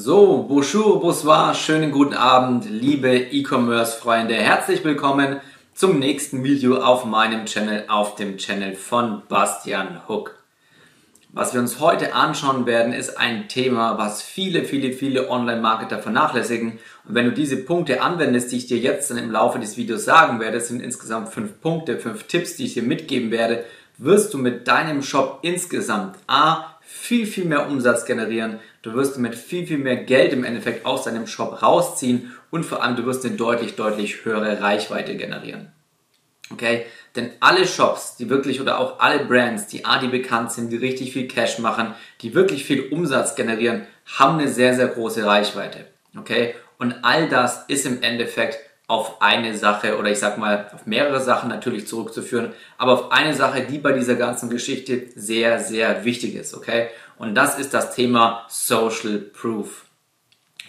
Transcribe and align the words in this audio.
So, 0.00 0.46
bonjour, 0.48 1.00
bonsoir, 1.00 1.54
schönen 1.54 1.90
guten 1.90 2.14
Abend, 2.14 2.70
liebe 2.70 3.16
E-Commerce-Freunde. 3.16 4.32
Herzlich 4.32 4.84
willkommen 4.84 5.40
zum 5.74 5.98
nächsten 5.98 6.44
Video 6.44 6.76
auf 6.76 7.04
meinem 7.04 7.46
Channel, 7.46 7.82
auf 7.88 8.14
dem 8.14 8.36
Channel 8.36 8.76
von 8.76 9.22
Bastian 9.28 10.02
Hook. 10.06 10.36
Was 11.32 11.52
wir 11.52 11.60
uns 11.60 11.80
heute 11.80 12.14
anschauen 12.14 12.64
werden, 12.64 12.92
ist 12.92 13.18
ein 13.18 13.48
Thema, 13.48 13.98
was 13.98 14.22
viele, 14.22 14.62
viele, 14.62 14.92
viele 14.92 15.30
Online-Marketer 15.30 15.98
vernachlässigen. 15.98 16.78
Und 17.08 17.14
wenn 17.16 17.24
du 17.24 17.32
diese 17.32 17.56
Punkte 17.56 18.00
anwendest, 18.00 18.52
die 18.52 18.58
ich 18.58 18.66
dir 18.68 18.78
jetzt 18.78 19.10
dann 19.10 19.18
im 19.18 19.32
Laufe 19.32 19.58
des 19.58 19.76
Videos 19.76 20.04
sagen 20.04 20.38
werde, 20.38 20.60
sind 20.60 20.80
insgesamt 20.80 21.30
fünf 21.30 21.60
Punkte, 21.60 21.98
fünf 21.98 22.22
Tipps, 22.28 22.54
die 22.54 22.66
ich 22.66 22.74
dir 22.74 22.84
mitgeben 22.84 23.32
werde, 23.32 23.64
wirst 23.96 24.32
du 24.32 24.38
mit 24.38 24.68
deinem 24.68 25.02
Shop 25.02 25.40
insgesamt 25.42 26.14
A, 26.28 26.77
viel, 26.90 27.26
viel 27.26 27.44
mehr 27.44 27.68
Umsatz 27.68 28.06
generieren, 28.06 28.60
du 28.80 28.94
wirst 28.94 29.18
mit 29.18 29.34
viel, 29.34 29.66
viel 29.66 29.76
mehr 29.76 29.96
Geld 29.96 30.32
im 30.32 30.42
Endeffekt 30.42 30.86
aus 30.86 31.04
deinem 31.04 31.26
Shop 31.26 31.62
rausziehen 31.62 32.32
und 32.50 32.64
vor 32.64 32.82
allem 32.82 32.96
du 32.96 33.04
wirst 33.04 33.26
eine 33.26 33.36
deutlich, 33.36 33.76
deutlich 33.76 34.24
höhere 34.24 34.62
Reichweite 34.62 35.14
generieren. 35.14 35.70
Okay? 36.50 36.86
Denn 37.14 37.32
alle 37.40 37.66
Shops, 37.66 38.16
die 38.16 38.30
wirklich 38.30 38.62
oder 38.62 38.78
auch 38.78 39.00
alle 39.00 39.26
Brands, 39.26 39.66
die 39.66 39.84
A, 39.84 39.98
die 39.98 40.08
bekannt 40.08 40.50
sind, 40.50 40.70
die 40.70 40.78
richtig 40.78 41.12
viel 41.12 41.28
Cash 41.28 41.58
machen, 41.58 41.94
die 42.22 42.34
wirklich 42.34 42.64
viel 42.64 42.88
Umsatz 42.88 43.34
generieren, 43.34 43.86
haben 44.06 44.38
eine 44.38 44.48
sehr, 44.48 44.74
sehr 44.74 44.88
große 44.88 45.26
Reichweite. 45.26 45.84
Okay? 46.18 46.54
Und 46.78 47.04
all 47.04 47.28
das 47.28 47.66
ist 47.68 47.84
im 47.84 48.02
Endeffekt 48.02 48.60
auf 48.88 49.20
eine 49.20 49.56
Sache 49.56 49.98
oder 49.98 50.10
ich 50.10 50.18
sag 50.18 50.38
mal 50.38 50.70
auf 50.74 50.86
mehrere 50.86 51.20
Sachen 51.20 51.50
natürlich 51.50 51.86
zurückzuführen, 51.86 52.54
aber 52.78 52.92
auf 52.94 53.12
eine 53.12 53.34
Sache, 53.34 53.60
die 53.60 53.78
bei 53.78 53.92
dieser 53.92 54.14
ganzen 54.14 54.48
Geschichte 54.48 55.08
sehr, 55.14 55.60
sehr 55.60 56.04
wichtig 56.04 56.34
ist, 56.34 56.54
okay? 56.54 56.88
Und 57.18 57.34
das 57.34 57.58
ist 57.58 57.74
das 57.74 57.94
Thema 57.94 58.46
Social 58.48 59.18
Proof. 59.18 59.84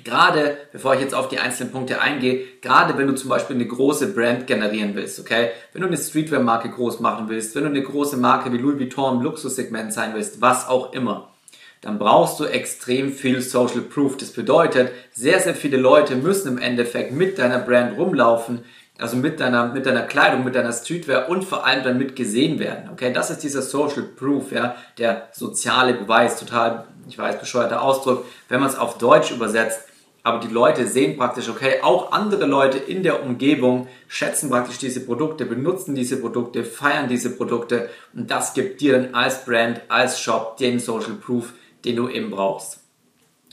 Gerade, 0.03 0.57
bevor 0.71 0.95
ich 0.95 1.01
jetzt 1.01 1.15
auf 1.15 1.29
die 1.29 1.39
einzelnen 1.39 1.71
Punkte 1.71 2.01
eingehe, 2.01 2.45
gerade 2.61 2.97
wenn 2.97 3.07
du 3.07 3.15
zum 3.15 3.29
Beispiel 3.29 3.55
eine 3.55 3.67
große 3.67 4.13
Brand 4.13 4.47
generieren 4.47 4.95
willst, 4.95 5.19
okay? 5.19 5.51
Wenn 5.71 5.81
du 5.81 5.87
eine 5.87 5.97
Streetwear-Marke 5.97 6.69
groß 6.69 6.99
machen 6.99 7.29
willst, 7.29 7.55
wenn 7.55 7.63
du 7.63 7.69
eine 7.69 7.83
große 7.83 8.17
Marke 8.17 8.51
wie 8.51 8.57
Louis 8.57 8.79
Vuitton 8.79 9.17
im 9.17 9.23
Luxussegment 9.23 9.93
sein 9.93 10.13
willst, 10.13 10.41
was 10.41 10.67
auch 10.67 10.91
immer, 10.91 11.33
dann 11.81 11.97
brauchst 11.97 12.39
du 12.39 12.45
extrem 12.45 13.13
viel 13.13 13.41
Social 13.41 13.81
Proof. 13.81 14.17
Das 14.17 14.31
bedeutet, 14.31 14.91
sehr, 15.13 15.39
sehr 15.39 15.55
viele 15.55 15.77
Leute 15.77 16.15
müssen 16.15 16.49
im 16.49 16.57
Endeffekt 16.57 17.11
mit 17.11 17.37
deiner 17.37 17.59
Brand 17.59 17.97
rumlaufen, 17.97 18.65
also 18.97 19.15
mit 19.15 19.39
deiner, 19.39 19.67
mit 19.67 19.85
deiner 19.85 20.01
Kleidung, 20.01 20.43
mit 20.43 20.55
deiner 20.55 20.73
Streetwear 20.73 21.29
und 21.29 21.45
vor 21.45 21.65
allem 21.65 21.83
damit 21.83 22.17
gesehen 22.17 22.59
werden. 22.59 22.89
Okay, 22.91 23.13
das 23.13 23.29
ist 23.29 23.43
dieser 23.43 23.61
Social 23.61 24.03
Proof, 24.03 24.51
ja, 24.51 24.75
der 24.97 25.29
soziale 25.31 25.93
Beweis, 25.93 26.37
total, 26.37 26.85
ich 27.07 27.17
weiß, 27.17 27.39
bescheuerter 27.39 27.81
Ausdruck, 27.81 28.25
wenn 28.49 28.59
man 28.59 28.69
es 28.69 28.77
auf 28.77 28.97
Deutsch 28.97 29.31
übersetzt. 29.31 29.83
Aber 30.21 30.45
die 30.45 30.53
Leute 30.53 30.85
sehen 30.85 31.15
praktisch, 31.15 31.47
okay, 31.47 31.75
auch 31.81 32.11
andere 32.11 32.45
Leute 32.45 32.77
in 32.77 33.03
der 33.03 33.23
Umgebung 33.23 33.87
schätzen 34.09 34.49
praktisch 34.49 34.77
diese 34.77 34.99
Produkte, 34.99 35.45
benutzen 35.45 35.95
diese 35.95 36.17
Produkte, 36.17 36.65
feiern 36.65 37.07
diese 37.07 37.29
Produkte 37.29 37.89
und 38.13 38.29
das 38.29 38.53
gibt 38.53 38.81
dir 38.81 38.99
dann 38.99 39.15
als 39.15 39.45
Brand, 39.45 39.79
als 39.87 40.19
Shop 40.19 40.57
den 40.57 40.79
Social 40.79 41.13
Proof, 41.13 41.53
den 41.85 41.95
du 41.95 42.09
eben 42.09 42.31
brauchst. 42.31 42.79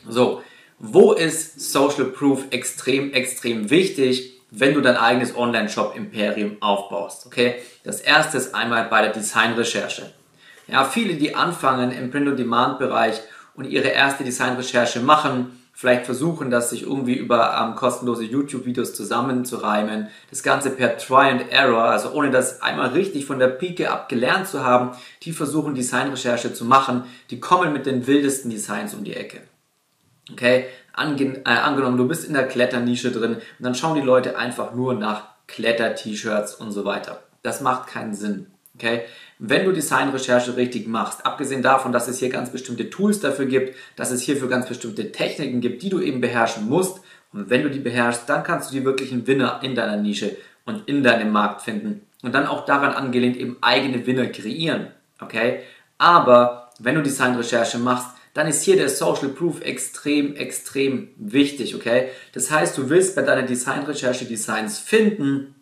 So, 0.08 0.42
wo 0.78 1.12
ist 1.12 1.60
Social 1.72 2.06
Proof 2.06 2.44
extrem, 2.50 3.12
extrem 3.12 3.70
wichtig, 3.70 4.32
wenn 4.50 4.74
du 4.74 4.80
dein 4.80 4.96
eigenes 4.96 5.36
Online-Shop-Imperium 5.36 6.58
aufbaust? 6.60 7.26
Okay, 7.26 7.56
das 7.82 8.00
erste 8.00 8.36
ist 8.36 8.54
einmal 8.54 8.84
bei 8.84 9.02
der 9.02 9.12
Designrecherche. 9.12 10.12
Ja, 10.68 10.84
viele, 10.84 11.14
die 11.14 11.34
anfangen 11.34 11.92
im 11.92 12.10
Print-on-Demand-Bereich 12.10 13.20
und 13.54 13.64
ihre 13.64 13.88
erste 13.88 14.24
Designrecherche 14.24 15.00
machen, 15.00 15.62
vielleicht 15.76 16.06
versuchen, 16.06 16.50
das 16.50 16.70
sich 16.70 16.84
irgendwie 16.84 17.14
über 17.14 17.54
ähm, 17.60 17.74
kostenlose 17.74 18.24
YouTube-Videos 18.24 18.94
zusammenzureimen. 18.94 20.08
Das 20.30 20.42
Ganze 20.42 20.70
per 20.70 20.96
Try 20.96 21.28
and 21.28 21.52
Error, 21.52 21.84
also 21.84 22.12
ohne 22.12 22.30
das 22.30 22.62
einmal 22.62 22.88
richtig 22.88 23.26
von 23.26 23.38
der 23.38 23.48
Pike 23.48 23.90
ab 23.90 24.08
gelernt 24.08 24.48
zu 24.48 24.64
haben. 24.64 24.96
Die 25.22 25.32
versuchen 25.32 25.74
Designrecherche 25.74 26.54
zu 26.54 26.64
machen. 26.64 27.04
Die 27.28 27.40
kommen 27.40 27.74
mit 27.74 27.84
den 27.84 28.06
wildesten 28.06 28.50
Designs 28.50 28.94
um 28.94 29.04
die 29.04 29.14
Ecke. 29.14 29.42
Okay, 30.32 30.64
Ange 30.94 31.42
äh, 31.44 31.50
angenommen, 31.50 31.98
du 31.98 32.08
bist 32.08 32.24
in 32.24 32.32
der 32.32 32.48
Kletternische 32.48 33.12
drin 33.12 33.34
und 33.34 33.42
dann 33.60 33.74
schauen 33.74 33.96
die 33.96 34.00
Leute 34.00 34.38
einfach 34.38 34.72
nur 34.72 34.94
nach 34.94 35.24
Kletter-T-Shirts 35.46 36.54
und 36.54 36.72
so 36.72 36.86
weiter. 36.86 37.22
Das 37.42 37.60
macht 37.60 37.86
keinen 37.86 38.14
Sinn. 38.14 38.46
Okay? 38.76 39.02
Wenn 39.38 39.64
du 39.64 39.72
Designrecherche 39.72 40.56
richtig 40.56 40.86
machst, 40.86 41.26
abgesehen 41.26 41.62
davon, 41.62 41.92
dass 41.92 42.08
es 42.08 42.18
hier 42.18 42.30
ganz 42.30 42.50
bestimmte 42.50 42.88
Tools 42.88 43.20
dafür 43.20 43.46
gibt, 43.46 43.76
dass 43.96 44.10
es 44.10 44.22
hierfür 44.22 44.48
ganz 44.48 44.66
bestimmte 44.66 45.12
Techniken 45.12 45.60
gibt, 45.60 45.82
die 45.82 45.90
du 45.90 46.00
eben 46.00 46.20
beherrschen 46.20 46.68
musst, 46.68 47.00
und 47.32 47.50
wenn 47.50 47.62
du 47.62 47.70
die 47.70 47.80
beherrschst, 47.80 48.28
dann 48.28 48.42
kannst 48.44 48.70
du 48.70 48.74
die 48.78 48.84
wirklichen 48.84 49.26
Winner 49.26 49.60
in 49.62 49.74
deiner 49.74 49.96
Nische 49.96 50.36
und 50.64 50.88
in 50.88 51.02
deinem 51.02 51.32
Markt 51.32 51.60
finden 51.62 52.06
und 52.22 52.34
dann 52.34 52.46
auch 52.46 52.64
daran 52.64 52.92
angelehnt 52.92 53.36
eben 53.36 53.58
eigene 53.60 54.06
Winner 54.06 54.26
kreieren. 54.26 54.88
Okay? 55.20 55.60
Aber 55.98 56.70
wenn 56.78 56.94
du 56.94 57.02
Designrecherche 57.02 57.78
machst, 57.78 58.08
dann 58.32 58.46
ist 58.46 58.62
hier 58.62 58.76
der 58.76 58.90
Social 58.90 59.28
Proof 59.28 59.62
extrem, 59.62 60.34
extrem 60.36 61.08
wichtig, 61.16 61.74
okay? 61.74 62.08
Das 62.32 62.50
heißt, 62.50 62.76
du 62.76 62.90
willst 62.90 63.16
bei 63.16 63.22
deiner 63.22 63.44
Designrecherche 63.44 64.26
Designs 64.26 64.78
finden, 64.78 65.54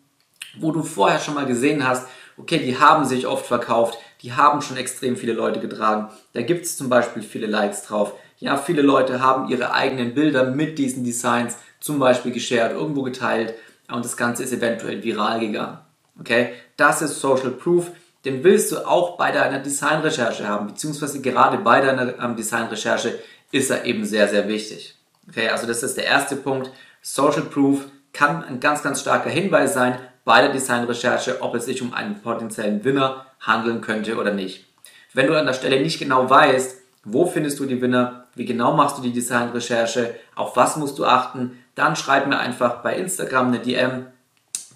wo 0.59 0.73
du 0.73 0.83
vorher 0.83 1.19
schon 1.19 1.35
mal 1.35 1.45
gesehen 1.45 1.87
hast, 1.87 2.05
okay, 2.37 2.59
die 2.59 2.77
haben 2.79 3.05
sich 3.05 3.27
oft 3.27 3.45
verkauft, 3.45 3.97
die 4.21 4.33
haben 4.33 4.61
schon 4.61 4.77
extrem 4.77 5.17
viele 5.17 5.33
Leute 5.33 5.59
getragen. 5.59 6.09
Da 6.33 6.41
gibt 6.41 6.65
es 6.65 6.77
zum 6.77 6.89
Beispiel 6.89 7.23
viele 7.23 7.47
Likes 7.47 7.83
drauf. 7.83 8.13
Ja, 8.39 8.57
viele 8.57 8.81
Leute 8.81 9.21
haben 9.21 9.49
ihre 9.49 9.73
eigenen 9.73 10.13
Bilder 10.13 10.45
mit 10.45 10.77
diesen 10.77 11.03
Designs 11.03 11.57
zum 11.79 11.99
Beispiel 11.99 12.31
geshared, 12.31 12.73
irgendwo 12.73 13.03
geteilt 13.03 13.53
und 13.89 14.03
das 14.03 14.17
Ganze 14.17 14.43
ist 14.43 14.51
eventuell 14.51 15.03
viral 15.03 15.39
gegangen. 15.39 15.77
Okay, 16.19 16.53
das 16.77 17.01
ist 17.01 17.21
Social 17.21 17.51
Proof. 17.51 17.91
Den 18.23 18.43
willst 18.43 18.71
du 18.71 18.87
auch 18.87 19.17
bei 19.17 19.31
deiner 19.31 19.59
Designrecherche 19.59 20.47
haben, 20.47 20.67
beziehungsweise 20.67 21.21
gerade 21.21 21.59
bei 21.59 21.81
deiner 21.81 22.17
ähm, 22.19 22.35
Designrecherche 22.35 23.19
ist 23.51 23.69
er 23.69 23.85
eben 23.85 24.03
sehr, 24.03 24.27
sehr 24.27 24.47
wichtig. 24.47 24.95
Okay, 25.29 25.49
also 25.49 25.67
das 25.67 25.83
ist 25.83 25.97
der 25.97 26.05
erste 26.05 26.35
Punkt. 26.35 26.71
Social 27.01 27.43
Proof 27.43 27.85
kann 28.13 28.43
ein 28.43 28.59
ganz, 28.59 28.81
ganz 28.81 29.01
starker 29.01 29.29
Hinweis 29.29 29.73
sein, 29.73 29.99
bei 30.25 30.41
der 30.41 30.51
Designrecherche, 30.51 31.41
ob 31.41 31.55
es 31.55 31.65
sich 31.65 31.81
um 31.81 31.93
einen 31.93 32.21
potenziellen 32.21 32.83
Winner 32.83 33.27
handeln 33.39 33.79
könnte 33.79 34.17
oder 34.17 34.33
nicht. 34.33 34.65
Wenn 35.13 35.27
du 35.27 35.39
an 35.39 35.45
der 35.45 35.53
Stelle 35.53 35.79
nicht 35.79 35.99
genau 35.99 36.29
weißt, 36.29 36.81
wo 37.05 37.27
findest 37.27 37.59
du 37.59 37.65
die 37.65 37.81
Winner, 37.81 38.27
wie 38.35 38.45
genau 38.45 38.75
machst 38.75 38.97
du 38.97 39.01
die 39.01 39.13
Designrecherche, 39.13 40.15
auf 40.35 40.57
was 40.57 40.75
musst 40.75 40.99
du 40.99 41.05
achten, 41.05 41.63
dann 41.75 41.95
schreib 41.95 42.27
mir 42.27 42.39
einfach 42.39 42.81
bei 42.81 42.97
Instagram 42.97 43.47
eine 43.47 43.59
DM 43.59 44.07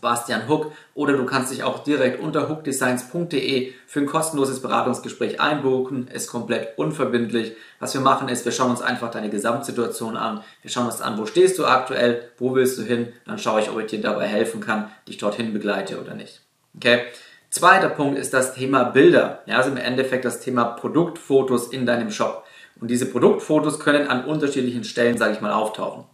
Bastian 0.02 0.48
Hook 0.48 0.72
oder 0.94 1.14
du 1.14 1.26
kannst 1.26 1.52
dich 1.52 1.64
auch 1.64 1.84
direkt 1.84 2.20
unter 2.20 2.50
hookdesigns.de 2.50 3.74
für 3.88 4.00
ein 4.00 4.06
kostenloses 4.06 4.62
Beratungsgespräch 4.62 5.40
einbuchen. 5.40 6.08
Ist 6.08 6.30
komplett 6.30 6.78
unverbindlich. 6.78 7.54
Was 7.80 7.94
wir 7.94 8.02
machen 8.02 8.30
ist, 8.30 8.46
wir 8.46 8.52
schauen 8.52 8.72
uns 8.72 8.82
einfach 8.82 9.12
deine 9.12 9.30
Gesamtsituation 9.30 10.18
an. 10.18 10.44
Wir 10.62 10.72
schauen 10.72 10.86
uns 10.86 11.02
an, 11.02 11.18
wo 11.18 11.26
stehst 11.26 11.58
du 11.60 11.66
aktuell, 11.66 12.30
wo 12.38 12.56
willst 12.56 12.78
du 12.78 12.84
hin. 12.84 13.14
Dann 13.26 13.38
schaue 13.38 13.62
ich, 13.62 13.70
ob 13.70 13.80
ich 13.80 13.88
dir 13.88 14.02
dabei 14.02 14.28
helfen 14.28 14.62
kann, 14.62 14.90
dich 15.08 15.18
dorthin 15.18 15.54
begleite 15.54 16.00
oder 16.00 16.14
nicht. 16.14 16.42
Okay? 16.76 17.04
Zweiter 17.50 17.90
Punkt 17.90 18.20
ist 18.20 18.34
das 18.34 18.54
Thema 18.54 18.84
Bilder. 18.84 19.42
Ja, 19.48 19.58
also 19.58 19.72
im 19.72 19.78
Endeffekt 19.78 20.24
das 20.24 20.40
Thema 20.40 20.66
Produktfotos 20.66 21.68
in 21.68 21.86
deinem 21.86 22.12
Shop. 22.12 22.46
Und 22.80 22.90
diese 22.90 23.08
Produktfotos 23.08 23.80
können 23.80 24.08
an 24.08 24.26
unterschiedlichen 24.26 24.84
Stellen, 24.84 25.18
sage 25.18 25.34
ich 25.34 25.42
mal, 25.42 25.52
auftauchen. 25.52 26.06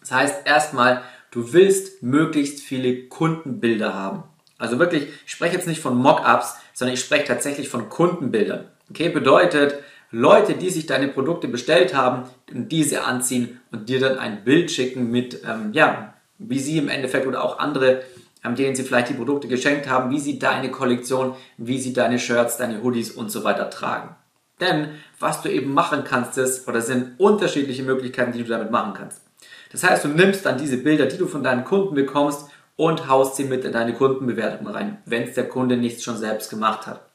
Das 0.00 0.12
heißt, 0.12 0.46
erstmal 0.46 1.02
Du 1.30 1.52
willst 1.52 2.02
möglichst 2.02 2.60
viele 2.60 3.04
Kundenbilder 3.06 3.94
haben. 3.94 4.22
Also 4.58 4.78
wirklich, 4.78 5.08
ich 5.26 5.32
spreche 5.32 5.56
jetzt 5.56 5.68
nicht 5.68 5.80
von 5.80 5.96
Mockups, 5.96 6.56
sondern 6.72 6.94
ich 6.94 7.00
spreche 7.00 7.26
tatsächlich 7.26 7.68
von 7.68 7.88
Kundenbildern. 7.88 8.66
Okay, 8.90 9.08
bedeutet, 9.10 9.74
Leute, 10.10 10.54
die 10.54 10.70
sich 10.70 10.86
deine 10.86 11.08
Produkte 11.08 11.48
bestellt 11.48 11.94
haben, 11.94 12.24
diese 12.50 13.04
anziehen 13.04 13.60
und 13.70 13.88
dir 13.88 14.00
dann 14.00 14.18
ein 14.18 14.42
Bild 14.42 14.70
schicken 14.70 15.10
mit, 15.10 15.42
ähm, 15.46 15.72
ja, 15.72 16.14
wie 16.38 16.58
sie 16.58 16.78
im 16.78 16.88
Endeffekt 16.88 17.26
oder 17.26 17.44
auch 17.44 17.58
andere, 17.58 18.02
ähm, 18.42 18.56
denen 18.56 18.74
sie 18.74 18.84
vielleicht 18.84 19.10
die 19.10 19.14
Produkte 19.14 19.48
geschenkt 19.48 19.88
haben, 19.88 20.10
wie 20.10 20.20
sie 20.20 20.38
deine 20.38 20.70
Kollektion, 20.70 21.34
wie 21.58 21.78
sie 21.78 21.92
deine 21.92 22.18
Shirts, 22.18 22.56
deine 22.56 22.82
Hoodies 22.82 23.10
und 23.10 23.30
so 23.30 23.44
weiter 23.44 23.68
tragen. 23.68 24.16
Denn 24.60 24.88
was 25.20 25.42
du 25.42 25.50
eben 25.50 25.74
machen 25.74 26.04
kannst, 26.04 26.38
ist, 26.38 26.66
oder 26.66 26.80
sind 26.80 27.20
unterschiedliche 27.20 27.82
Möglichkeiten, 27.82 28.32
die 28.32 28.42
du 28.42 28.48
damit 28.48 28.70
machen 28.70 28.94
kannst. 28.94 29.27
Das 29.70 29.84
heißt, 29.84 30.04
du 30.04 30.08
nimmst 30.08 30.46
dann 30.46 30.58
diese 30.58 30.78
Bilder, 30.78 31.06
die 31.06 31.18
du 31.18 31.26
von 31.26 31.42
deinen 31.42 31.64
Kunden 31.64 31.94
bekommst 31.94 32.48
und 32.76 33.08
haust 33.08 33.36
sie 33.36 33.44
mit 33.44 33.64
in 33.64 33.72
deine 33.72 33.94
Kundenbewertung 33.94 34.66
rein, 34.68 34.98
wenn 35.04 35.24
es 35.24 35.34
der 35.34 35.48
Kunde 35.48 35.76
nicht 35.76 36.02
schon 36.02 36.16
selbst 36.16 36.50
gemacht 36.50 36.86
hat. 36.86 37.08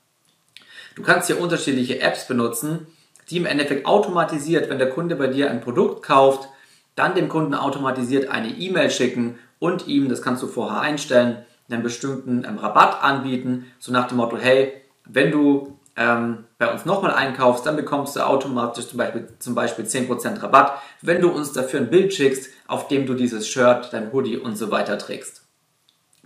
Du 0.96 1.02
kannst 1.02 1.28
hier 1.28 1.40
unterschiedliche 1.40 2.00
Apps 2.02 2.28
benutzen, 2.28 2.88
die 3.30 3.38
im 3.38 3.46
Endeffekt 3.46 3.86
automatisiert, 3.86 4.70
wenn 4.70 4.78
der 4.78 4.90
Kunde 4.90 5.16
bei 5.16 5.28
dir 5.28 5.50
ein 5.50 5.62
Produkt 5.62 6.04
kauft, 6.04 6.50
dann 6.96 7.16
dem 7.16 7.30
Kunden 7.30 7.56
automatisiert 7.56 8.30
eine 8.30 8.50
E-Mail 8.50 8.92
schicken 8.92 9.40
und 9.60 9.88
ihm, 9.88 10.10
das 10.10 10.22
kannst 10.22 10.44
du 10.44 10.48
vorher 10.48 10.82
einstellen, 10.82 11.46
einen 11.72 11.84
bestimmten 11.84 12.44
ähm, 12.46 12.58
Rabatt 12.58 13.02
anbieten, 13.02 13.66
so 13.80 13.92
nach 13.92 14.08
dem 14.08 14.18
Motto, 14.18 14.38
hey, 14.38 14.74
wenn 15.06 15.32
du 15.32 15.80
ähm, 15.96 16.46
bei 16.58 16.72
uns 16.72 16.86
nochmal 16.86 17.14
einkaufst, 17.14 17.66
dann 17.66 17.76
bekommst 17.76 18.16
du 18.16 18.22
automatisch 18.22 18.88
zum 18.88 18.98
Beispiel, 18.98 19.28
zum 19.40 19.56
Beispiel 19.56 19.86
10% 19.86 20.42
Rabatt, 20.42 20.80
wenn 21.02 21.22
du 21.22 21.30
uns 21.30 21.54
dafür 21.54 21.82
ein 21.82 21.90
Bild 21.90 22.14
schickst, 22.14 22.50
auf 22.68 22.88
dem 22.88 23.06
du 23.06 23.14
dieses 23.14 23.48
Shirt, 23.48 23.90
dein 23.92 24.12
Hoodie 24.12 24.38
und 24.38 24.58
so 24.58 24.72
weiter 24.72 24.98
trägst. 24.98 25.44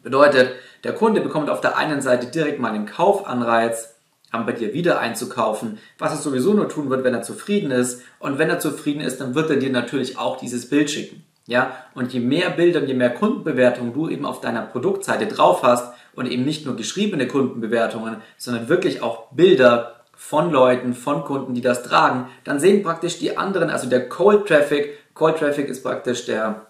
Bedeutet, 0.01 0.51
der 0.83 0.93
Kunde 0.93 1.21
bekommt 1.21 1.49
auf 1.49 1.59
der 1.59 1.77
einen 1.77 2.01
Seite 2.01 2.27
direkt 2.27 2.59
mal 2.59 2.71
einen 2.71 2.85
Kaufanreiz, 2.85 3.95
bei 4.31 4.51
dir 4.51 4.73
wieder 4.73 4.99
einzukaufen, 4.99 5.79
was 5.97 6.11
er 6.11 6.17
sowieso 6.17 6.53
nur 6.53 6.69
tun 6.69 6.89
wird, 6.89 7.03
wenn 7.03 7.13
er 7.13 7.21
zufrieden 7.21 7.71
ist. 7.71 8.03
Und 8.19 8.37
wenn 8.37 8.49
er 8.49 8.59
zufrieden 8.59 9.01
ist, 9.01 9.19
dann 9.19 9.35
wird 9.35 9.49
er 9.49 9.57
dir 9.57 9.71
natürlich 9.71 10.17
auch 10.17 10.37
dieses 10.37 10.69
Bild 10.69 10.89
schicken. 10.91 11.23
Ja, 11.47 11.77
und 11.95 12.13
je 12.13 12.19
mehr 12.19 12.49
Bilder 12.49 12.81
und 12.81 12.87
je 12.87 12.93
mehr 12.93 13.09
Kundenbewertungen 13.09 13.93
du 13.93 14.09
eben 14.09 14.25
auf 14.25 14.41
deiner 14.41 14.63
Produktseite 14.63 15.27
drauf 15.27 15.63
hast 15.63 15.93
und 16.13 16.29
eben 16.29 16.43
nicht 16.43 16.65
nur 16.65 16.75
geschriebene 16.75 17.25
Kundenbewertungen, 17.25 18.17
sondern 18.37 18.67
wirklich 18.67 19.01
auch 19.01 19.31
Bilder 19.31 20.01
von 20.13 20.51
Leuten, 20.51 20.93
von 20.93 21.23
Kunden, 21.23 21.53
die 21.53 21.61
das 21.61 21.83
tragen, 21.83 22.27
dann 22.43 22.59
sehen 22.59 22.83
praktisch 22.83 23.19
die 23.19 23.37
anderen, 23.37 23.69
also 23.69 23.87
der 23.87 24.09
Cold 24.09 24.47
Traffic, 24.47 24.97
Cold 25.13 25.37
Traffic 25.37 25.69
ist 25.69 25.83
praktisch 25.83 26.25
der, 26.25 26.65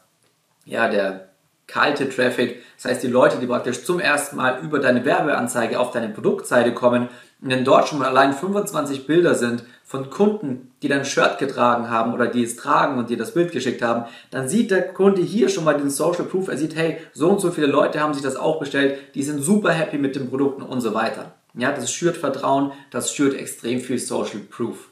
ja, 0.66 0.88
der 0.88 1.30
kalte 1.68 2.10
Traffic, 2.10 2.64
das 2.76 2.92
heißt 2.92 3.04
die 3.04 3.08
Leute, 3.08 3.38
die 3.38 3.48
praktisch 3.48 3.84
zum 3.84 4.00
ersten 4.00 4.38
Mal 4.38 4.60
über 4.64 4.80
deine 4.80 5.04
Werbeanzeige 5.06 5.80
auf 5.80 5.92
deine 5.92 6.10
Produktseite 6.10 6.74
kommen 6.74 7.10
und 7.42 7.52
wenn 7.52 7.64
dort 7.64 7.88
schon 7.88 8.00
mal 8.00 8.08
allein 8.08 8.34
25 8.34 9.06
Bilder 9.06 9.36
sind 9.36 9.64
von 9.84 10.10
Kunden, 10.10 10.72
die 10.82 10.88
dein 10.88 11.06
Shirt 11.06 11.38
getragen 11.38 11.90
haben 11.90 12.14
oder 12.14 12.28
die 12.28 12.44
es 12.44 12.56
tragen 12.56 12.98
und 12.98 13.10
dir 13.10 13.18
das 13.18 13.34
Bild 13.34 13.52
geschickt 13.52 13.82
haben, 13.82 14.06
dann 14.32 14.50
sieht 14.50 14.72
der 14.72 14.92
Kunde 14.94 15.22
hier 15.22 15.50
schon 15.50 15.64
mal 15.64 15.78
den 15.78 15.90
Social 15.90 16.26
Proof. 16.26 16.48
Er 16.48 16.58
sieht, 16.58 16.76
hey, 16.76 16.98
so 17.14 17.30
und 17.30 17.40
so 17.40 17.52
viele 17.52 17.68
Leute 17.68 18.00
haben 18.00 18.14
sich 18.14 18.24
das 18.24 18.36
auch 18.36 18.60
bestellt, 18.60 19.16
die 19.16 19.24
sind 19.24 19.42
super 19.42 19.72
happy 19.72 19.98
mit 19.98 20.16
den 20.16 20.30
Produkten 20.30 20.64
und 20.64 20.82
so 20.82 20.94
weiter. 20.94 21.36
Ja, 21.54 21.72
das 21.72 21.92
schürt 21.92 22.18
Vertrauen, 22.18 22.72
das 22.92 23.14
schürt 23.14 23.36
extrem 23.36 23.80
viel 23.80 24.00
Social 24.00 24.40
Proof. 24.40 24.90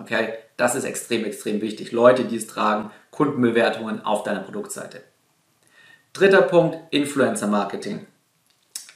Okay, 0.00 0.34
das 0.56 0.76
ist 0.76 0.84
extrem, 0.84 1.24
extrem 1.24 1.60
wichtig. 1.60 1.90
Leute, 1.92 2.24
die 2.24 2.36
es 2.36 2.46
tragen, 2.46 2.90
Kundenbewertungen 3.10 4.04
auf 4.04 4.22
deiner 4.22 4.40
Produktseite. 4.40 5.02
Dritter 6.12 6.42
Punkt, 6.42 6.76
Influencer 6.90 7.46
Marketing. 7.46 8.06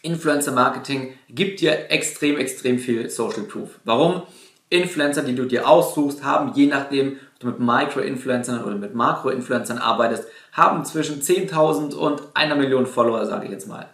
Influencer 0.02 0.50
Marketing 0.50 1.14
gibt 1.28 1.60
dir 1.60 1.90
extrem, 1.90 2.36
extrem 2.36 2.78
viel 2.78 3.08
Social 3.10 3.42
Proof. 3.42 3.78
Warum? 3.84 4.22
Influencer, 4.70 5.22
die 5.22 5.34
du 5.34 5.44
dir 5.44 5.68
aussuchst, 5.68 6.24
haben 6.24 6.52
je 6.54 6.66
nachdem, 6.66 7.18
ob 7.34 7.40
du 7.40 7.46
mit 7.48 7.60
Micro-Influencern 7.60 8.64
oder 8.64 8.74
mit 8.74 8.94
Makro-Influencern 8.94 9.78
arbeitest, 9.78 10.24
haben 10.52 10.84
zwischen 10.84 11.20
10.000 11.20 11.94
und 11.94 12.22
einer 12.34 12.56
Million 12.56 12.86
Follower, 12.86 13.24
sage 13.26 13.44
ich 13.44 13.52
jetzt 13.52 13.68
mal. 13.68 13.86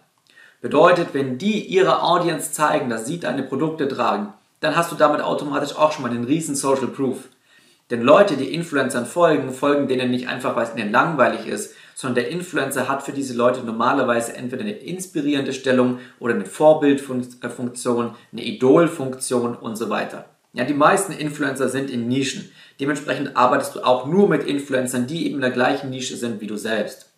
Bedeutet, 0.61 1.09
wenn 1.13 1.37
die 1.37 1.65
ihrer 1.65 2.03
Audience 2.03 2.51
zeigen, 2.51 2.89
dass 2.89 3.05
sie 3.05 3.19
deine 3.19 3.43
Produkte 3.43 3.87
tragen, 3.87 4.33
dann 4.61 4.75
hast 4.75 4.91
du 4.91 4.95
damit 4.95 5.21
automatisch 5.21 5.75
auch 5.75 5.91
schon 5.91 6.03
mal 6.03 6.11
den 6.11 6.23
riesen 6.23 6.55
Social 6.55 6.87
Proof. 6.87 7.29
Denn 7.89 8.01
Leute, 8.01 8.37
die 8.37 8.53
Influencern 8.53 9.05
folgen, 9.05 9.51
folgen 9.51 9.87
denen 9.87 10.11
nicht 10.11 10.27
einfach, 10.27 10.55
weil 10.55 10.67
es 10.67 10.75
ihnen 10.75 10.91
langweilig 10.91 11.47
ist, 11.47 11.73
sondern 11.95 12.23
der 12.23 12.31
Influencer 12.31 12.87
hat 12.87 13.03
für 13.03 13.11
diese 13.11 13.33
Leute 13.33 13.61
normalerweise 13.61 14.35
entweder 14.35 14.61
eine 14.61 14.77
inspirierende 14.77 15.53
Stellung 15.53 15.99
oder 16.19 16.35
eine 16.35 16.45
Vorbildfunktion, 16.45 18.15
eine 18.31 18.43
Idolfunktion 18.43 19.55
und 19.55 19.75
so 19.75 19.89
weiter. 19.89 20.25
Ja, 20.53 20.65
die 20.65 20.73
meisten 20.73 21.11
Influencer 21.11 21.67
sind 21.67 21.89
in 21.89 22.07
Nischen. 22.07 22.51
Dementsprechend 22.79 23.35
arbeitest 23.35 23.75
du 23.75 23.81
auch 23.81 24.05
nur 24.05 24.29
mit 24.29 24.43
Influencern, 24.43 25.07
die 25.07 25.25
eben 25.25 25.35
in 25.35 25.41
der 25.41 25.51
gleichen 25.51 25.89
Nische 25.89 26.15
sind 26.15 26.41
wie 26.41 26.47
du 26.47 26.55
selbst. 26.55 27.09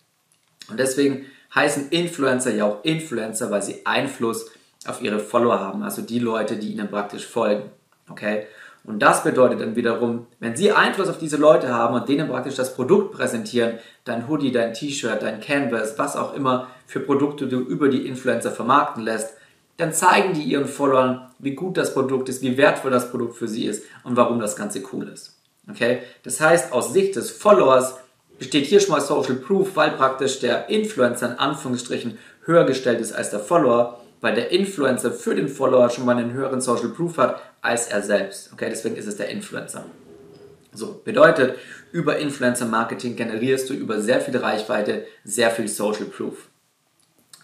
Und 0.68 0.80
deswegen 0.80 1.26
heißen 1.54 1.90
Influencer 1.90 2.54
ja 2.54 2.64
auch 2.64 2.84
Influencer, 2.84 3.50
weil 3.50 3.62
sie 3.62 3.86
Einfluss 3.86 4.50
auf 4.86 5.00
ihre 5.00 5.20
Follower 5.20 5.60
haben, 5.60 5.82
also 5.82 6.02
die 6.02 6.18
Leute, 6.18 6.56
die 6.56 6.72
ihnen 6.72 6.88
praktisch 6.88 7.26
folgen. 7.26 7.70
Okay? 8.08 8.46
Und 8.84 9.00
das 9.00 9.22
bedeutet 9.22 9.60
dann 9.60 9.76
wiederum, 9.76 10.26
wenn 10.40 10.56
Sie 10.56 10.72
Einfluss 10.72 11.08
auf 11.08 11.18
diese 11.18 11.36
Leute 11.36 11.72
haben 11.72 11.94
und 11.94 12.08
denen 12.08 12.28
praktisch 12.28 12.56
das 12.56 12.74
Produkt 12.74 13.12
präsentieren, 13.12 13.78
dein 14.04 14.28
Hoodie, 14.28 14.50
dein 14.50 14.74
T-Shirt, 14.74 15.22
dein 15.22 15.40
Canvas, 15.40 15.98
was 15.98 16.16
auch 16.16 16.34
immer 16.34 16.66
für 16.86 17.00
Produkte 17.00 17.46
du 17.46 17.60
über 17.60 17.88
die 17.88 18.06
Influencer 18.06 18.50
vermarkten 18.50 19.04
lässt, 19.04 19.34
dann 19.76 19.92
zeigen 19.92 20.34
die 20.34 20.42
ihren 20.42 20.66
Followern, 20.66 21.30
wie 21.38 21.54
gut 21.54 21.76
das 21.76 21.94
Produkt 21.94 22.28
ist, 22.28 22.42
wie 22.42 22.56
wertvoll 22.56 22.90
das 22.90 23.10
Produkt 23.10 23.36
für 23.36 23.48
sie 23.48 23.66
ist 23.66 23.84
und 24.04 24.16
warum 24.16 24.40
das 24.40 24.56
Ganze 24.56 24.82
cool 24.92 25.08
ist. 25.08 25.36
Okay? 25.70 26.00
Das 26.24 26.40
heißt, 26.40 26.72
aus 26.72 26.92
Sicht 26.92 27.14
des 27.16 27.30
Followers 27.30 27.96
besteht 28.38 28.66
hier 28.66 28.80
schon 28.80 28.92
mal 28.92 29.00
Social 29.00 29.36
Proof, 29.36 29.76
weil 29.76 29.92
praktisch 29.92 30.40
der 30.40 30.68
Influencer 30.68 31.30
in 31.30 31.38
Anführungsstrichen 31.38 32.18
höher 32.44 32.64
gestellt 32.64 33.00
ist 33.00 33.12
als 33.12 33.30
der 33.30 33.38
Follower, 33.38 34.01
weil 34.22 34.34
der 34.34 34.50
Influencer 34.50 35.12
für 35.12 35.34
den 35.34 35.48
Follower 35.48 35.90
schon 35.90 36.06
mal 36.06 36.16
einen 36.16 36.32
höheren 36.32 36.62
Social 36.62 36.88
Proof 36.88 37.18
hat, 37.18 37.42
als 37.60 37.88
er 37.88 38.00
selbst. 38.00 38.50
Okay, 38.54 38.68
deswegen 38.70 38.96
ist 38.96 39.06
es 39.06 39.18
der 39.18 39.28
Influencer. 39.28 39.84
So, 40.72 41.02
bedeutet, 41.04 41.58
über 41.90 42.16
Influencer 42.18 42.64
Marketing 42.64 43.16
generierst 43.16 43.68
du 43.68 43.74
über 43.74 44.00
sehr 44.00 44.20
viel 44.22 44.36
Reichweite 44.36 45.04
sehr 45.24 45.50
viel 45.50 45.68
Social 45.68 46.06
Proof. 46.06 46.48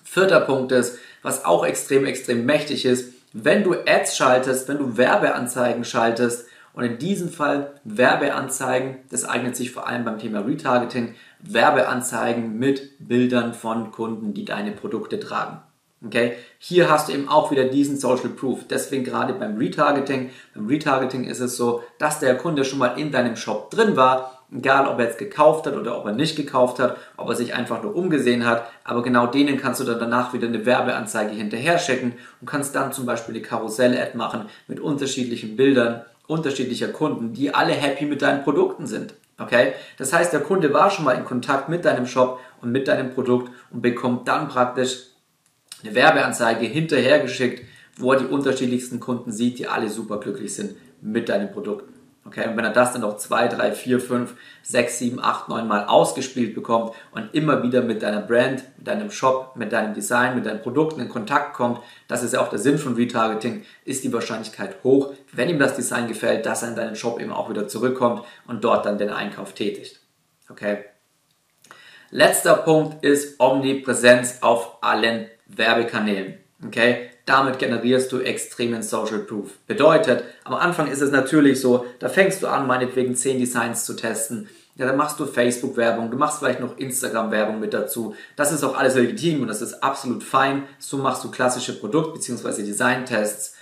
Vierter 0.03 0.41
Punkt 0.41 0.73
ist, 0.73 0.99
was 1.23 1.45
auch 1.45 1.67
extrem, 1.67 2.07
extrem 2.07 2.47
mächtig 2.47 2.87
ist, 2.87 3.13
wenn 3.35 3.65
du 3.65 3.75
Ads 3.75 4.17
schaltest, 4.17 4.69
wenn 4.69 4.79
du 4.79 4.97
Werbeanzeigen 4.97 5.85
schaltest, 5.85 6.47
und 6.75 6.85
in 6.85 6.99
diesem 6.99 7.29
Fall 7.29 7.75
Werbeanzeigen, 7.83 8.99
das 9.11 9.25
eignet 9.25 9.57
sich 9.57 9.73
vor 9.73 9.89
allem 9.89 10.05
beim 10.05 10.21
Thema 10.21 10.41
Retargeting, 10.41 11.17
Werbeanzeigen 11.41 12.57
mit 12.57 12.93
Bildern 13.01 13.53
von 13.53 13.91
Kunden, 13.91 14.33
die 14.33 14.45
deine 14.45 14.71
Produkte 14.71 15.19
tragen. 15.19 15.61
Okay, 16.05 16.35
hier 16.59 16.89
hast 16.89 17.09
du 17.09 17.13
eben 17.13 17.29
auch 17.29 17.51
wieder 17.51 17.65
diesen 17.65 17.97
Social 17.97 18.29
Proof. 18.29 18.69
Deswegen 18.71 19.03
gerade 19.03 19.33
beim 19.33 19.57
Retargeting. 19.57 20.31
Beim 20.55 20.69
Retargeting 20.69 21.25
ist 21.25 21.41
es 21.41 21.57
so, 21.57 21.83
dass 21.99 22.21
der 22.21 22.37
Kunde 22.37 22.65
schon 22.65 22.79
mal 22.79 22.99
in 22.99 23.11
deinem 23.11 23.35
Shop 23.35 23.69
drin 23.73 23.97
war, 23.97 24.45
egal 24.55 24.87
ob 24.87 25.01
er 25.01 25.07
jetzt 25.07 25.19
gekauft 25.19 25.67
hat 25.67 25.75
oder 25.75 25.99
ob 25.99 26.07
er 26.07 26.13
nicht 26.13 26.37
gekauft 26.37 26.79
hat, 26.79 26.97
ob 27.17 27.29
er 27.29 27.35
sich 27.35 27.53
einfach 27.53 27.83
nur 27.83 27.97
umgesehen 27.97 28.47
hat. 28.47 28.71
Aber 28.85 29.03
genau 29.03 29.27
denen 29.27 29.59
kannst 29.59 29.81
du 29.81 29.85
dann 29.85 29.99
danach 29.99 30.33
wieder 30.33 30.47
eine 30.47 30.65
Werbeanzeige 30.65 31.33
hinterher 31.33 31.81
schicken 31.81 32.15
und 32.41 32.49
kannst 32.49 32.77
dann 32.77 32.93
zum 32.93 33.05
Beispiel 33.05 33.35
eine 33.35 33.43
Karussell-Ad 33.43 34.17
machen 34.17 34.47
mit 34.69 34.79
unterschiedlichen 34.79 35.57
Bildern 35.57 36.03
unterschiedlicher 36.29 36.89
Kunden, 36.89 37.33
die 37.33 37.53
alle 37.53 37.73
happy 37.73 38.05
mit 38.05 38.23
deinen 38.23 38.45
Produkten 38.45 38.87
sind. 38.87 39.15
Okay? 39.37 39.73
Das 39.97 40.13
heißt, 40.13 40.33
der 40.33 40.41
Kunde 40.41 40.73
war 40.73 40.91
schon 40.91 41.05
mal 41.05 41.17
in 41.17 41.25
Kontakt 41.25 41.69
mit 41.69 41.85
deinem 41.85 42.07
Shop 42.07 42.39
und 42.61 42.71
mit 42.71 42.87
deinem 42.87 43.15
Produkt 43.15 43.51
und 43.73 43.83
bekommt 43.83 44.29
dann 44.29 44.49
praktisch 44.49 45.09
eine 45.83 45.95
Werbeanzeige 45.95 46.67
hinterhergeschickt, 46.67 47.65
wo 47.97 48.13
er 48.13 48.21
die 48.21 48.27
unterschiedlichsten 48.27 49.01
Kunden 49.01 49.33
sieht, 49.33 49.59
die 49.59 49.67
alle 49.67 49.89
super 49.89 50.21
glücklich 50.21 50.55
sind 50.55 50.77
mit 51.01 51.29
deinem 51.29 51.51
Produkt. 51.51 51.85
Okay, 52.29 52.47
und 52.47 52.59
wenn 52.59 52.65
er 52.65 52.73
das 52.73 52.93
dann 52.93 53.01
noch 53.01 53.17
zwei, 53.17 53.49
drei, 53.49 53.73
vier, 53.73 54.01
fünf, 54.01 54.35
sechs, 54.63 54.99
sieben, 54.99 55.19
acht, 55.19 55.49
neun 55.49 55.67
Mal 55.67 55.87
ausgespielt 55.87 56.55
bekommt 56.55 56.93
und 57.11 57.33
immer 57.33 57.63
wieder 57.63 57.81
mit 57.81 58.03
deiner 58.03 58.21
Brand, 58.21 58.65
mit 58.77 58.87
deinem 58.87 59.11
Shop, 59.11 59.57
mit 59.57 59.73
deinem 59.73 59.95
Design, 59.95 60.35
mit 60.35 60.45
deinen 60.45 60.61
Produkten 60.61 61.01
in 61.01 61.09
Kontakt 61.09 61.55
kommt, 61.55 61.81
das 62.07 62.23
ist 62.23 62.35
ja 62.35 62.43
auch 62.43 62.51
der 62.51 62.59
Sinn 62.59 62.77
von 62.77 62.97
Retargeting, 62.97 63.65
ist 63.87 64.05
die 64.05 64.13
Wahrscheinlichkeit 64.13 64.85
hoch, 64.85 65.15
wenn 65.33 65.49
ihm 65.49 65.59
das 65.59 65.75
Design 65.75 66.07
gefällt, 66.07 66.45
dass 66.45 66.63
er 66.63 66.69
in 66.69 66.77
deinen 66.77 66.97
Shop 66.97 67.19
eben 67.19 67.33
auch 67.33 67.49
wieder 67.49 67.67
zurückkommt 67.67 68.25
und 68.47 68.63
dort 68.63 68.85
dann 68.85 68.99
den 68.99 69.11
Einkauf 69.11 69.55
tätigt. 69.55 70.01
Okay. 70.51 70.85
Letzter 72.11 72.55
Punkt 72.55 73.05
ist 73.05 73.39
Omnipräsenz 73.39 74.39
auf 74.41 74.79
allen 74.81 75.27
Werbekanälen. 75.47 76.39
Okay? 76.65 77.11
Damit 77.27 77.59
generierst 77.59 78.11
du 78.13 78.21
extremen 78.21 78.83
Social 78.83 79.19
Proof. 79.19 79.59
Bedeutet, 79.67 80.25
am 80.45 80.55
Anfang 80.55 80.91
ist 80.91 81.03
es 81.03 81.11
natürlich 81.11 81.61
so, 81.61 81.85
da 81.99 82.09
fängst 82.09 82.43
du 82.43 82.47
an, 82.47 82.67
meinetwegen 82.67 83.15
10 83.15 83.39
Designs 83.39 83.85
zu 83.85 83.95
testen. 83.95 84.49
Ja, 84.77 84.87
dann 84.87 84.97
machst 84.97 85.21
du 85.21 85.27
Facebook-Werbung, 85.27 86.11
du 86.11 86.17
machst 86.17 86.39
vielleicht 86.39 86.61
noch 86.61 86.79
Instagram-Werbung 86.79 87.61
mit 87.61 87.75
dazu. 87.75 88.15
Das 88.37 88.53
ist 88.53 88.65
auch 88.65 88.79
alles 88.79 88.95
legitim 88.95 89.43
und 89.43 89.49
das 89.49 89.61
ist 89.61 89.83
absolut 89.83 90.23
fein. 90.23 90.63
So 90.79 90.97
machst 90.97 91.23
du 91.25 91.31
klassische 91.31 91.79
Produkt- 91.79 92.15
bzw. 92.15 92.63
Design-Tests. 92.63 93.55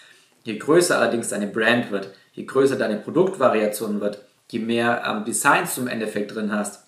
Je 0.45 0.57
größer 0.57 0.97
allerdings 0.97 1.31
deine 1.31 1.49
Brand 1.49 1.91
wird, 1.91 2.11
je 2.35 2.45
größer 2.45 2.76
deine 2.76 2.99
Produktvariation 2.99 4.00
wird, 4.00 4.23
je 4.49 4.61
mehr 4.61 5.03
ähm, 5.05 5.25
Designs 5.25 5.75
du 5.75 5.81
im 5.81 5.88
Endeffekt 5.88 6.33
drin 6.33 6.53
hast, 6.53 6.86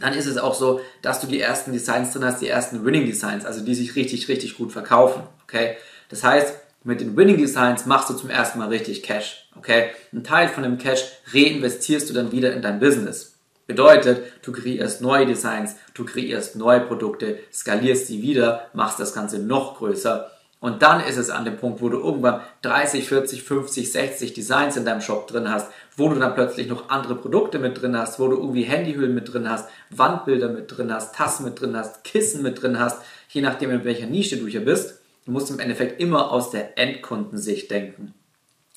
dann 0.00 0.14
ist 0.14 0.26
es 0.26 0.38
auch 0.38 0.54
so, 0.54 0.80
dass 1.02 1.20
du 1.20 1.26
die 1.26 1.40
ersten 1.40 1.72
Designs 1.72 2.12
drin 2.12 2.24
hast, 2.24 2.40
die 2.40 2.48
ersten 2.48 2.84
Winning 2.84 3.06
Designs, 3.06 3.44
also 3.44 3.64
die 3.64 3.74
sich 3.74 3.96
richtig, 3.96 4.28
richtig 4.28 4.56
gut 4.56 4.72
verkaufen. 4.72 5.22
Okay? 5.44 5.76
Das 6.08 6.24
heißt, 6.24 6.54
mit 6.82 7.00
den 7.00 7.16
Winning 7.16 7.38
Designs 7.38 7.86
machst 7.86 8.10
du 8.10 8.14
zum 8.14 8.30
ersten 8.30 8.58
Mal 8.58 8.68
richtig 8.68 9.02
Cash. 9.02 9.48
Okay? 9.56 9.90
Ein 10.12 10.24
Teil 10.24 10.48
von 10.48 10.62
dem 10.62 10.78
Cash 10.78 11.04
reinvestierst 11.32 12.10
du 12.10 12.14
dann 12.14 12.32
wieder 12.32 12.52
in 12.52 12.62
dein 12.62 12.80
Business. 12.80 13.34
Bedeutet, 13.66 14.24
du 14.42 14.52
kreierst 14.52 15.00
neue 15.00 15.24
Designs, 15.24 15.76
du 15.94 16.04
kreierst 16.04 16.56
neue 16.56 16.80
Produkte, 16.80 17.38
skalierst 17.50 18.08
sie 18.08 18.20
wieder, 18.20 18.68
machst 18.74 19.00
das 19.00 19.14
Ganze 19.14 19.38
noch 19.38 19.78
größer 19.78 20.30
und 20.64 20.80
dann 20.80 21.00
ist 21.00 21.18
es 21.18 21.28
an 21.28 21.44
dem 21.44 21.58
Punkt, 21.58 21.82
wo 21.82 21.90
du 21.90 21.98
irgendwann 21.98 22.40
30, 22.62 23.06
40, 23.06 23.42
50, 23.42 23.92
60 23.92 24.32
Designs 24.32 24.78
in 24.78 24.86
deinem 24.86 25.02
Shop 25.02 25.26
drin 25.26 25.50
hast, 25.50 25.70
wo 25.94 26.08
du 26.08 26.18
dann 26.18 26.34
plötzlich 26.34 26.68
noch 26.68 26.88
andere 26.88 27.16
Produkte 27.16 27.58
mit 27.58 27.82
drin 27.82 27.94
hast, 27.94 28.18
wo 28.18 28.28
du 28.28 28.36
irgendwie 28.36 28.62
Handyhüllen 28.62 29.14
mit 29.14 29.30
drin 29.30 29.46
hast, 29.46 29.68
Wandbilder 29.90 30.48
mit 30.48 30.74
drin 30.74 30.90
hast, 30.90 31.14
Tassen 31.14 31.44
mit 31.44 31.60
drin 31.60 31.76
hast, 31.76 32.02
Kissen 32.02 32.42
mit 32.42 32.62
drin 32.62 32.80
hast, 32.80 33.02
je 33.28 33.42
nachdem 33.42 33.72
in 33.72 33.84
welcher 33.84 34.06
Nische 34.06 34.38
du 34.38 34.46
hier 34.46 34.64
bist. 34.64 35.02
Du 35.26 35.32
musst 35.32 35.50
im 35.50 35.58
Endeffekt 35.58 36.00
immer 36.00 36.32
aus 36.32 36.50
der 36.50 36.78
Endkundensicht 36.78 37.70
denken. 37.70 38.14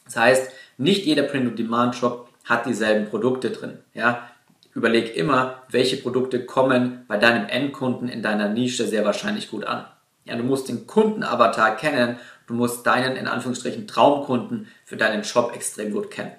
Das 0.04 0.18
heißt, 0.18 0.52
nicht 0.78 1.06
jeder 1.06 1.24
Print-on-Demand-Shop 1.24 2.28
hat 2.44 2.66
dieselben 2.66 3.10
Produkte 3.10 3.52
drin. 3.52 3.78
Ja? 3.94 4.30
Überleg 4.74 5.16
immer, 5.16 5.64
welche 5.70 5.96
Produkte 5.96 6.46
kommen 6.46 7.06
bei 7.08 7.16
deinem 7.16 7.48
Endkunden 7.48 8.10
in 8.10 8.22
deiner 8.22 8.50
Nische 8.50 8.86
sehr 8.86 9.06
wahrscheinlich 9.06 9.50
gut 9.50 9.64
an. 9.64 9.86
Ja, 10.28 10.36
du 10.36 10.44
musst 10.44 10.70
den 10.70 10.88
Kundenavatar 10.88 11.76
kennen, 11.76 12.18
du 12.48 12.54
musst 12.54 12.86
deinen 12.86 13.16
in 13.16 13.28
Anführungsstrichen 13.28 13.88
Traumkunden 13.88 14.68
für 14.86 14.98
deinen 14.98 15.24
Shop 15.24 15.56
extrem 15.56 15.92
gut 15.92 16.12
kennen. 16.12 16.32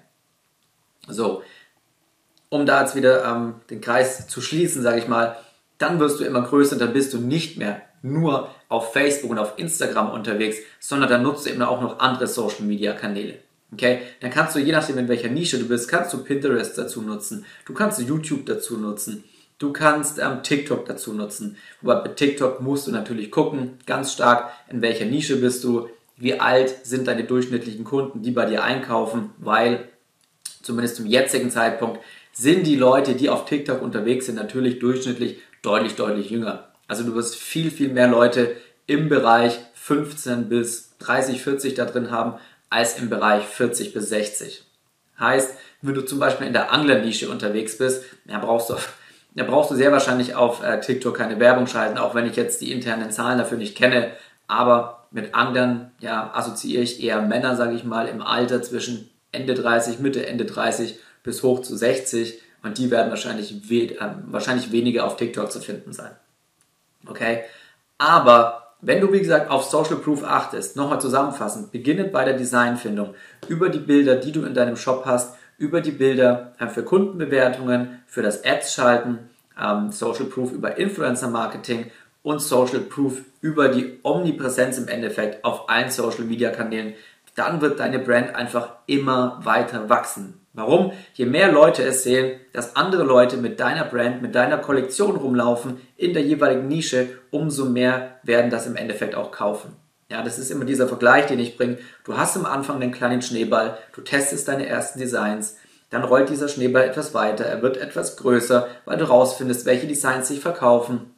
So, 1.06 1.42
um 2.50 2.66
da 2.66 2.82
jetzt 2.82 2.94
wieder 2.94 3.24
ähm, 3.24 3.54
den 3.70 3.80
Kreis 3.80 4.28
zu 4.28 4.40
schließen, 4.40 4.82
sage 4.82 4.98
ich 4.98 5.08
mal, 5.08 5.36
dann 5.78 6.00
wirst 6.00 6.20
du 6.20 6.24
immer 6.24 6.42
größer, 6.42 6.76
dann 6.76 6.92
bist 6.92 7.12
du 7.12 7.18
nicht 7.18 7.56
mehr 7.56 7.82
nur 8.02 8.50
auf 8.68 8.92
Facebook 8.92 9.30
und 9.30 9.38
auf 9.38 9.54
Instagram 9.58 10.10
unterwegs, 10.10 10.58
sondern 10.80 11.08
dann 11.08 11.22
nutzt 11.22 11.46
du 11.46 11.50
eben 11.50 11.62
auch 11.62 11.80
noch 11.80 11.98
andere 11.98 12.26
Social 12.26 12.62
Media 12.62 12.92
Kanäle. 12.92 13.38
Okay, 13.72 14.00
dann 14.20 14.30
kannst 14.30 14.56
du 14.56 14.60
je 14.60 14.72
nachdem 14.72 14.98
in 14.98 15.08
welcher 15.08 15.28
Nische 15.28 15.58
du 15.58 15.68
bist, 15.68 15.88
kannst 15.88 16.12
du 16.12 16.24
Pinterest 16.24 16.76
dazu 16.78 17.02
nutzen, 17.02 17.44
du 17.66 17.74
kannst 17.74 18.00
YouTube 18.00 18.46
dazu 18.46 18.78
nutzen, 18.78 19.24
du 19.58 19.72
kannst 19.72 20.18
ähm, 20.18 20.42
TikTok 20.42 20.86
dazu 20.86 21.12
nutzen. 21.12 21.56
Wobei 21.82 21.96
bei 21.96 22.08
TikTok 22.08 22.60
musst 22.60 22.86
du 22.86 22.92
natürlich 22.92 23.30
gucken, 23.30 23.78
ganz 23.86 24.12
stark, 24.12 24.50
in 24.68 24.82
welcher 24.82 25.04
Nische 25.04 25.36
bist 25.36 25.64
du, 25.64 25.88
wie 26.16 26.40
alt 26.40 26.74
sind 26.84 27.06
deine 27.06 27.24
durchschnittlichen 27.24 27.84
Kunden, 27.84 28.22
die 28.22 28.30
bei 28.30 28.46
dir 28.46 28.64
einkaufen, 28.64 29.30
weil 29.38 29.88
zumindest 30.62 30.96
zum 30.96 31.06
jetzigen 31.06 31.50
Zeitpunkt 31.50 32.00
sind 32.32 32.66
die 32.66 32.76
Leute, 32.76 33.14
die 33.14 33.30
auf 33.30 33.44
TikTok 33.44 33.82
unterwegs 33.82 34.26
sind, 34.26 34.36
natürlich 34.36 34.78
durchschnittlich 34.78 35.38
deutlich, 35.62 35.94
deutlich 35.94 36.30
jünger. 36.30 36.68
Also 36.86 37.04
du 37.04 37.14
wirst 37.14 37.36
viel, 37.36 37.70
viel 37.70 37.88
mehr 37.88 38.08
Leute 38.08 38.56
im 38.86 39.08
Bereich 39.08 39.58
15 39.74 40.48
bis 40.48 40.96
30, 40.98 41.42
40 41.42 41.74
da 41.74 41.84
drin 41.84 42.10
haben, 42.10 42.34
als 42.70 42.98
im 42.98 43.08
Bereich 43.08 43.44
40 43.44 43.92
bis 43.92 44.08
60. 44.08 44.64
Heißt, 45.18 45.54
wenn 45.82 45.94
du 45.94 46.02
zum 46.02 46.18
Beispiel 46.18 46.46
in 46.46 46.52
der 46.52 46.72
Anglernische 46.72 47.28
unterwegs 47.28 47.78
bist, 47.78 48.04
ja, 48.26 48.38
brauchst 48.38 48.70
du, 48.70 48.76
ja, 49.38 49.44
brauchst 49.44 49.70
du 49.70 49.76
sehr 49.76 49.92
wahrscheinlich 49.92 50.34
auf 50.34 50.64
äh, 50.64 50.80
TikTok 50.80 51.16
keine 51.16 51.38
Werbung 51.38 51.68
schalten, 51.68 51.96
auch 51.96 52.16
wenn 52.16 52.26
ich 52.26 52.34
jetzt 52.34 52.60
die 52.60 52.72
internen 52.72 53.12
Zahlen 53.12 53.38
dafür 53.38 53.56
nicht 53.56 53.76
kenne. 53.76 54.10
Aber 54.48 55.06
mit 55.12 55.32
Anglern 55.32 55.92
ja, 56.00 56.32
assoziiere 56.34 56.82
ich 56.82 57.00
eher 57.00 57.22
Männer, 57.22 57.54
sage 57.54 57.76
ich 57.76 57.84
mal, 57.84 58.08
im 58.08 58.20
Alter 58.20 58.62
zwischen 58.62 59.08
Ende 59.30 59.54
30, 59.54 60.00
Mitte, 60.00 60.26
Ende 60.26 60.44
30 60.44 60.98
bis 61.22 61.44
hoch 61.44 61.62
zu 61.62 61.76
60 61.76 62.40
und 62.64 62.78
die 62.78 62.90
werden 62.90 63.10
wahrscheinlich, 63.10 63.70
we 63.70 63.94
äh, 63.94 64.10
wahrscheinlich 64.26 64.72
weniger 64.72 65.04
auf 65.04 65.14
TikTok 65.14 65.52
zu 65.52 65.60
finden 65.60 65.92
sein. 65.92 66.10
Okay? 67.06 67.44
Aber 67.96 68.74
wenn 68.80 69.00
du, 69.00 69.12
wie 69.12 69.20
gesagt, 69.20 69.52
auf 69.52 69.62
Social 69.62 69.98
Proof 69.98 70.24
achtest, 70.24 70.74
nochmal 70.74 71.00
zusammenfassend, 71.00 71.70
beginnend 71.70 72.10
bei 72.10 72.24
der 72.24 72.34
Designfindung, 72.34 73.14
über 73.46 73.68
die 73.68 73.78
Bilder, 73.78 74.16
die 74.16 74.32
du 74.32 74.44
in 74.44 74.54
deinem 74.54 74.76
Shop 74.76 75.04
hast, 75.04 75.36
über 75.58 75.80
die 75.80 75.90
Bilder 75.90 76.54
für 76.72 76.84
Kundenbewertungen, 76.84 78.00
für 78.06 78.22
das 78.22 78.44
Ads-Schalten, 78.44 79.18
ähm, 79.60 79.90
Social 79.90 80.26
Proof 80.26 80.52
über 80.52 80.78
Influencer 80.78 81.28
Marketing 81.28 81.90
und 82.22 82.40
Social 82.40 82.80
Proof 82.80 83.22
über 83.40 83.68
die 83.68 83.98
Omnipräsenz 84.02 84.78
im 84.78 84.88
Endeffekt 84.88 85.44
auf 85.44 85.68
allen 85.68 85.90
Social 85.90 86.24
Media 86.24 86.50
Kanälen, 86.50 86.94
dann 87.34 87.60
wird 87.60 87.78
deine 87.78 87.98
Brand 87.98 88.34
einfach 88.34 88.76
immer 88.86 89.40
weiter 89.44 89.88
wachsen. 89.88 90.40
Warum? 90.54 90.92
Je 91.14 91.26
mehr 91.26 91.52
Leute 91.52 91.84
es 91.84 92.02
sehen, 92.02 92.40
dass 92.52 92.74
andere 92.74 93.04
Leute 93.04 93.36
mit 93.36 93.60
deiner 93.60 93.84
Brand, 93.84 94.22
mit 94.22 94.34
deiner 94.34 94.58
Kollektion 94.58 95.14
rumlaufen 95.14 95.80
in 95.96 96.14
der 96.14 96.22
jeweiligen 96.22 96.66
Nische, 96.66 97.10
umso 97.30 97.66
mehr 97.66 98.18
werden 98.24 98.50
das 98.50 98.66
im 98.66 98.74
Endeffekt 98.74 99.14
auch 99.14 99.30
kaufen. 99.30 99.76
Ja, 100.10 100.22
das 100.22 100.38
ist 100.38 100.50
immer 100.50 100.64
dieser 100.64 100.88
Vergleich, 100.88 101.26
den 101.26 101.38
ich 101.38 101.56
bringe. 101.56 101.78
Du 102.04 102.16
hast 102.16 102.36
am 102.36 102.46
Anfang 102.46 102.80
den 102.80 102.92
kleinen 102.92 103.20
Schneeball, 103.20 103.76
du 103.94 104.00
testest 104.00 104.48
deine 104.48 104.66
ersten 104.66 104.98
Designs, 104.98 105.56
dann 105.90 106.04
rollt 106.04 106.30
dieser 106.30 106.48
Schneeball 106.48 106.84
etwas 106.84 107.14
weiter, 107.14 107.44
er 107.44 107.62
wird 107.62 107.76
etwas 107.76 108.16
größer, 108.16 108.68
weil 108.84 108.98
du 108.98 109.04
rausfindest, 109.04 109.66
welche 109.66 109.86
Designs 109.86 110.28
sich 110.28 110.40
verkaufen. 110.40 111.14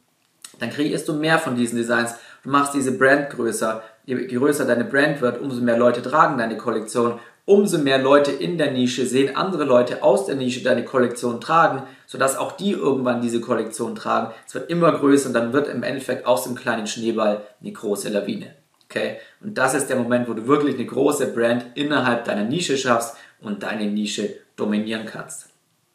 Dann 0.59 0.69
kreierst 0.69 1.07
du 1.07 1.13
mehr 1.13 1.39
von 1.39 1.55
diesen 1.55 1.77
Designs, 1.77 2.15
du 2.43 2.49
machst 2.49 2.73
diese 2.73 2.97
Brand 2.97 3.29
größer. 3.29 3.81
Je 4.05 4.15
größer 4.27 4.65
deine 4.65 4.83
Brand 4.83 5.21
wird, 5.21 5.39
umso 5.39 5.61
mehr 5.61 5.77
Leute 5.77 6.01
tragen 6.01 6.37
deine 6.37 6.57
Kollektion 6.57 7.19
umso 7.45 7.79
mehr 7.79 7.97
Leute 7.97 8.31
in 8.31 8.57
der 8.57 8.71
Nische 8.71 9.05
sehen 9.05 9.35
andere 9.35 9.63
Leute 9.63 10.03
aus 10.03 10.25
der 10.25 10.35
Nische 10.35 10.63
deine 10.63 10.85
Kollektion 10.85 11.41
tragen, 11.41 11.83
sodass 12.05 12.37
auch 12.37 12.53
die 12.53 12.71
irgendwann 12.71 13.21
diese 13.21 13.41
Kollektion 13.41 13.95
tragen. 13.95 14.33
Es 14.47 14.53
wird 14.53 14.69
immer 14.69 14.91
größer 14.91 15.27
und 15.27 15.33
dann 15.33 15.53
wird 15.53 15.67
im 15.67 15.83
Endeffekt 15.83 16.25
aus 16.25 16.43
dem 16.43 16.55
kleinen 16.55 16.87
Schneeball 16.87 17.41
eine 17.61 17.71
große 17.71 18.09
Lawine. 18.09 18.55
Okay? 18.91 19.17
Und 19.39 19.57
das 19.57 19.73
ist 19.73 19.87
der 19.87 19.95
Moment, 19.95 20.27
wo 20.27 20.33
du 20.33 20.47
wirklich 20.47 20.75
eine 20.75 20.85
große 20.85 21.27
Brand 21.27 21.65
innerhalb 21.75 22.25
deiner 22.25 22.43
Nische 22.43 22.77
schaffst 22.77 23.15
und 23.39 23.63
deine 23.63 23.85
Nische 23.85 24.35
dominieren 24.57 25.05
kannst. 25.05 25.47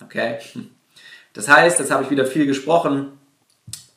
Okay? 0.02 0.38
Das 1.34 1.48
heißt, 1.48 1.78
das 1.78 1.90
habe 1.90 2.04
ich 2.04 2.10
wieder 2.10 2.24
viel 2.24 2.46
gesprochen. 2.46 3.12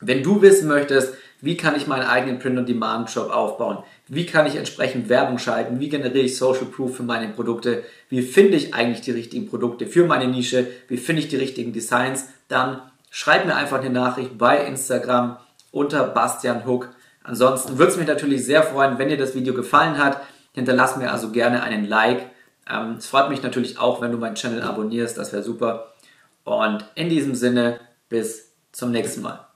Wenn 0.00 0.22
du 0.22 0.42
wissen 0.42 0.68
möchtest, 0.68 1.14
wie 1.40 1.56
kann 1.56 1.74
ich 1.74 1.86
meinen 1.86 2.06
eigenen 2.06 2.38
Print-on-Demand-Shop 2.38 3.30
aufbauen? 3.30 3.78
Wie 4.08 4.26
kann 4.26 4.46
ich 4.46 4.56
entsprechend 4.56 5.08
Werbung 5.08 5.38
schalten? 5.38 5.80
Wie 5.80 5.88
generiere 5.88 6.26
ich 6.26 6.36
Social 6.36 6.66
Proof 6.66 6.96
für 6.96 7.02
meine 7.02 7.28
Produkte? 7.28 7.84
Wie 8.10 8.20
finde 8.20 8.58
ich 8.58 8.74
eigentlich 8.74 9.00
die 9.00 9.12
richtigen 9.12 9.48
Produkte 9.48 9.86
für 9.86 10.04
meine 10.04 10.28
Nische? 10.28 10.66
Wie 10.88 10.98
finde 10.98 11.22
ich 11.22 11.28
die 11.28 11.36
richtigen 11.36 11.72
Designs? 11.72 12.28
Dann 12.48 12.82
schreib 13.08 13.46
mir 13.46 13.56
einfach 13.56 13.80
eine 13.80 13.88
Nachricht 13.88 14.36
bei 14.36 14.66
Instagram 14.66 15.38
unter 15.70 16.04
Bastian 16.04 16.66
Hook. 16.66 16.90
Ansonsten 17.22 17.78
würde 17.78 17.92
es 17.92 17.98
mich 17.98 18.06
natürlich 18.06 18.44
sehr 18.44 18.62
freuen, 18.62 18.98
wenn 18.98 19.08
dir 19.08 19.18
das 19.18 19.34
Video 19.34 19.54
gefallen 19.54 19.98
hat. 19.98 20.20
Hinterlass 20.52 20.96
mir 20.96 21.12
also 21.12 21.30
gerne 21.30 21.62
einen 21.62 21.86
Like. 21.86 22.30
Ähm, 22.68 22.96
es 22.98 23.06
freut 23.06 23.28
mich 23.28 23.42
natürlich 23.42 23.78
auch, 23.78 24.00
wenn 24.00 24.12
du 24.12 24.18
meinen 24.18 24.34
Channel 24.34 24.62
abonnierst. 24.62 25.18
Das 25.18 25.32
wäre 25.32 25.42
super. 25.42 25.92
Und 26.44 26.84
in 26.94 27.08
diesem 27.08 27.34
Sinne, 27.34 27.78
bis 28.08 28.52
zum 28.72 28.90
nächsten 28.90 29.22
Mal. 29.22 29.49